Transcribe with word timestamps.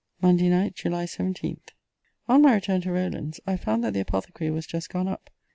MONDAY 0.19 0.49
NIGHT, 0.49 0.73
JULY 0.77 1.05
17. 1.05 1.59
On 2.27 2.41
my 2.41 2.55
return 2.55 2.81
to 2.81 2.91
Rowland's, 2.91 3.39
I 3.45 3.55
found 3.55 3.83
that 3.83 3.93
the 3.93 3.99
apothecary 3.99 4.49
was 4.49 4.65
just 4.65 4.89
gone 4.89 5.07
up. 5.07 5.29